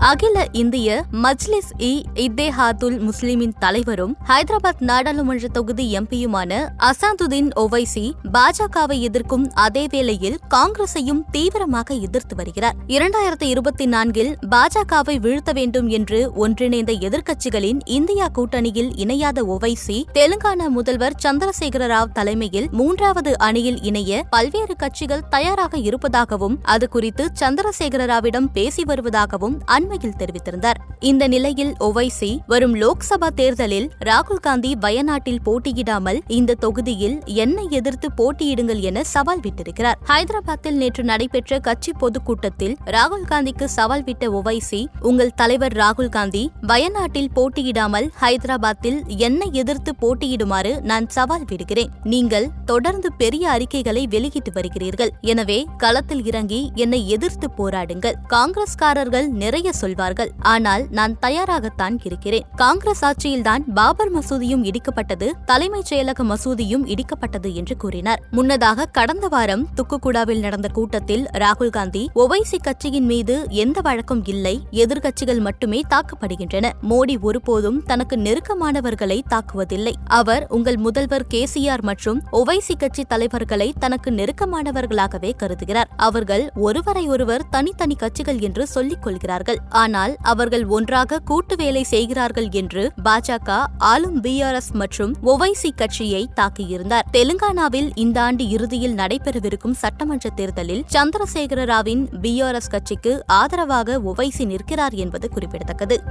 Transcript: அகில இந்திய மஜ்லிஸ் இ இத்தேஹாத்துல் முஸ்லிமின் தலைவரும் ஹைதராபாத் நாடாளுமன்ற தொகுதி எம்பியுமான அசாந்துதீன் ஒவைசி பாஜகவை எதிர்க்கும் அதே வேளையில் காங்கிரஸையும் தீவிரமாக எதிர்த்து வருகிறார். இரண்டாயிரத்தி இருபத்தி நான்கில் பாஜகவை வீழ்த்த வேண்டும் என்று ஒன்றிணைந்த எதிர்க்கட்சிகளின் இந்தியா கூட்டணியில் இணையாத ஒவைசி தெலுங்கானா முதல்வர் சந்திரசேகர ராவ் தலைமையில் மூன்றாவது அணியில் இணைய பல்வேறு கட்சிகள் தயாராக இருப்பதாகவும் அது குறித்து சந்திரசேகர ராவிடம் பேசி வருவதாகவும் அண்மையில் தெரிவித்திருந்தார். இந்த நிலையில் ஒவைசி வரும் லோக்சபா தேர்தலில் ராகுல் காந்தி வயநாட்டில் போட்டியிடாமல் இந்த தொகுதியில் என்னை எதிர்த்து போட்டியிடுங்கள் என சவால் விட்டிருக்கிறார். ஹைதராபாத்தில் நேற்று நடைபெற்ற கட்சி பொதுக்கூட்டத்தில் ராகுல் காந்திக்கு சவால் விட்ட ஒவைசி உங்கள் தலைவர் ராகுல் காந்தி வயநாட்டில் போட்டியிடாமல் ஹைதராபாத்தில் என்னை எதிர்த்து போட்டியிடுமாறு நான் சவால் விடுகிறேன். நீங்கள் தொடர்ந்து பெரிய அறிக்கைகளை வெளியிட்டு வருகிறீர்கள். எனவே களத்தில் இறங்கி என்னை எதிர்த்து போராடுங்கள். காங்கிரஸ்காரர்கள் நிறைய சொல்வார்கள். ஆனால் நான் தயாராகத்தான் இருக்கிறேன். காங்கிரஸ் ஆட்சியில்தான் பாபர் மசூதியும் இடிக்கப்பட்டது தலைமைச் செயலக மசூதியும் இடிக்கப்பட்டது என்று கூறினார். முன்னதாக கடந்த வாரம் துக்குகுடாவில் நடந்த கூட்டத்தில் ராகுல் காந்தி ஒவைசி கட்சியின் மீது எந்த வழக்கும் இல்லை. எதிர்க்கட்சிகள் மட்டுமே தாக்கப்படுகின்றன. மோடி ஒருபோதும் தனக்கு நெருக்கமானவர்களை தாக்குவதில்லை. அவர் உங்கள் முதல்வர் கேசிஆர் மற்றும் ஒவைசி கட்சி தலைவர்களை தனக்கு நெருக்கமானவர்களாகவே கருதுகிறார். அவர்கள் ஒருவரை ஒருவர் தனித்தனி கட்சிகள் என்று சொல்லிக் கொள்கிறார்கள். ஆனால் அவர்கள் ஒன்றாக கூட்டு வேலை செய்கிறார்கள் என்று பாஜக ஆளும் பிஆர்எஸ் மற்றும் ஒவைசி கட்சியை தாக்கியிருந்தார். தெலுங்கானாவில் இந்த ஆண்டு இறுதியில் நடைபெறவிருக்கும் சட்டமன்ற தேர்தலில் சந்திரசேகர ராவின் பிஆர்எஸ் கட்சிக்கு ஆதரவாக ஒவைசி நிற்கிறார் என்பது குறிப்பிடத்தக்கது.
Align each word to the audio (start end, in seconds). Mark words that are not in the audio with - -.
அகில 0.00 0.46
இந்திய 0.52 1.04
மஜ்லிஸ் 1.12 1.70
இ 1.78 2.04
இத்தேஹாத்துல் 2.14 2.98
முஸ்லிமின் 2.98 3.52
தலைவரும் 3.58 4.16
ஹைதராபாத் 4.28 4.80
நாடாளுமன்ற 4.80 5.48
தொகுதி 5.48 5.98
எம்பியுமான 5.98 6.70
அசாந்துதீன் 6.78 7.50
ஒவைசி 7.54 8.14
பாஜகவை 8.32 9.00
எதிர்க்கும் 9.00 9.50
அதே 9.54 9.86
வேளையில் 9.86 10.38
காங்கிரஸையும் 10.48 11.24
தீவிரமாக 11.30 11.94
எதிர்த்து 11.94 12.36
வருகிறார். 12.36 12.76
இரண்டாயிரத்தி 12.86 13.42
இருபத்தி 13.42 13.86
நான்கில் 13.86 14.38
பாஜகவை 14.50 15.20
வீழ்த்த 15.20 15.52
வேண்டும் 15.52 15.88
என்று 15.88 16.32
ஒன்றிணைந்த 16.34 16.92
எதிர்க்கட்சிகளின் 16.92 17.80
இந்தியா 17.84 18.28
கூட்டணியில் 18.28 18.92
இணையாத 18.96 19.44
ஒவைசி 19.44 20.06
தெலுங்கானா 20.12 20.68
முதல்வர் 20.68 21.18
சந்திரசேகர 21.24 21.86
ராவ் 21.86 22.12
தலைமையில் 22.12 22.68
மூன்றாவது 22.70 23.38
அணியில் 23.38 23.82
இணைய 23.82 24.24
பல்வேறு 24.30 24.76
கட்சிகள் 24.76 25.28
தயாராக 25.30 25.78
இருப்பதாகவும் 25.78 26.58
அது 26.62 26.88
குறித்து 26.88 27.30
சந்திரசேகர 27.40 28.06
ராவிடம் 28.06 28.50
பேசி 28.52 28.82
வருவதாகவும் 28.82 29.58
அண்மையில் 29.88 30.18
தெரிவித்திருந்தார். 30.20 30.78
இந்த 31.10 31.24
நிலையில் 31.32 31.70
ஒவைசி 31.86 32.28
வரும் 32.52 32.74
லோக்சபா 32.80 33.28
தேர்தலில் 33.38 33.86
ராகுல் 34.08 34.42
காந்தி 34.46 34.70
வயநாட்டில் 34.84 35.40
போட்டியிடாமல் 35.46 36.18
இந்த 36.38 36.56
தொகுதியில் 36.64 37.14
என்னை 37.42 37.64
எதிர்த்து 37.78 38.08
போட்டியிடுங்கள் 38.18 38.80
என 38.88 39.04
சவால் 39.12 39.42
விட்டிருக்கிறார். 39.44 39.98
ஹைதராபாத்தில் 40.10 40.76
நேற்று 40.80 41.02
நடைபெற்ற 41.10 41.58
கட்சி 41.68 41.92
பொதுக்கூட்டத்தில் 42.02 42.74
ராகுல் 42.96 43.26
காந்திக்கு 43.30 43.68
சவால் 43.76 44.04
விட்ட 44.08 44.30
ஒவைசி 44.40 44.80
உங்கள் 45.10 45.32
தலைவர் 45.40 45.76
ராகுல் 45.82 46.12
காந்தி 46.16 46.44
வயநாட்டில் 46.72 47.32
போட்டியிடாமல் 47.38 48.08
ஹைதராபாத்தில் 48.22 48.98
என்னை 49.28 49.48
எதிர்த்து 49.62 49.94
போட்டியிடுமாறு 50.04 50.74
நான் 50.90 51.08
சவால் 51.16 51.48
விடுகிறேன். 51.52 51.94
நீங்கள் 52.14 52.50
தொடர்ந்து 52.72 53.10
பெரிய 53.22 53.44
அறிக்கைகளை 53.56 54.04
வெளியிட்டு 54.16 54.52
வருகிறீர்கள். 54.58 55.14
எனவே 55.32 55.58
களத்தில் 55.84 56.24
இறங்கி 56.24 56.60
என்னை 56.84 57.02
எதிர்த்து 57.16 57.50
போராடுங்கள். 57.60 58.16
காங்கிரஸ்காரர்கள் 58.36 59.26
நிறைய 59.42 59.66
சொல்வார்கள். 59.78 60.30
ஆனால் 60.54 60.84
நான் 60.90 61.16
தயாராகத்தான் 61.22 61.96
இருக்கிறேன். 62.04 62.46
காங்கிரஸ் 62.56 63.04
ஆட்சியில்தான் 63.04 63.64
பாபர் 63.74 64.12
மசூதியும் 64.14 64.64
இடிக்கப்பட்டது 64.70 65.26
தலைமைச் 65.44 65.90
செயலக 65.92 66.22
மசூதியும் 66.32 66.84
இடிக்கப்பட்டது 66.92 67.52
என்று 67.52 67.76
கூறினார். 67.76 68.22
முன்னதாக 68.30 68.86
கடந்த 68.98 69.26
வாரம் 69.28 69.66
துக்குகுடாவில் 69.74 70.44
நடந்த 70.46 70.68
கூட்டத்தில் 70.68 71.24
ராகுல் 71.38 71.70
காந்தி 71.70 72.10
ஒவைசி 72.14 72.58
கட்சியின் 72.58 73.04
மீது 73.04 73.34
எந்த 73.48 73.80
வழக்கும் 73.80 74.22
இல்லை. 74.24 74.54
எதிர்க்கட்சிகள் 74.70 75.40
மட்டுமே 75.40 75.80
தாக்கப்படுகின்றன. 75.88 76.70
மோடி 76.90 77.20
ஒருபோதும் 77.20 77.82
தனக்கு 77.82 78.16
நெருக்கமானவர்களை 78.16 79.20
தாக்குவதில்லை. 79.30 79.92
அவர் 80.06 80.46
உங்கள் 80.48 80.76
முதல்வர் 80.76 81.26
கேசிஆர் 81.34 81.80
மற்றும் 81.80 82.22
ஒவைசி 82.30 82.74
கட்சி 82.76 83.04
தலைவர்களை 83.04 83.74
தனக்கு 83.78 84.10
நெருக்கமானவர்களாகவே 84.10 85.32
கருதுகிறார். 85.42 85.90
அவர்கள் 85.96 86.50
ஒருவரை 86.54 87.08
ஒருவர் 87.08 87.48
தனித்தனி 87.48 87.94
கட்சிகள் 87.94 88.40
என்று 88.40 88.66
சொல்லிக் 88.66 89.02
கொள்கிறார்கள். 89.02 89.58
ஆனால் 89.68 90.16
அவர்கள் 90.22 90.66
ஒன்றாக 90.66 91.18
கூட்டு 91.18 91.56
வேலை 91.56 91.82
செய்கிறார்கள் 91.82 92.48
என்று 92.50 92.92
பாஜக 93.04 93.64
ஆளும் 93.78 94.22
பிஆர்எஸ் 94.22 94.72
மற்றும் 94.72 95.16
ஒவைசி 95.22 95.72
கட்சியை 95.76 96.28
தாக்கியிருந்தார். 96.36 97.02
தெலுங்கானாவில் 97.12 97.90
இந்த 97.94 98.20
ஆண்டு 98.20 98.48
இறுதியில் 98.48 98.94
நடைபெறவிருக்கும் 98.94 99.74
சட்டமன்ற 99.74 100.30
தேர்தலில் 100.30 100.84
சந்திரசேகர 100.92 101.64
ராவின் 101.64 102.08
பிஆர்எஸ் 102.22 102.70
கட்சிக்கு 102.70 103.22
ஆதரவாக 103.26 104.00
ஒவைசி 104.00 104.44
நிற்கிறார் 104.44 104.92
என்பது 104.92 105.30
குறிப்பிடத்தக்கது. 105.30 106.02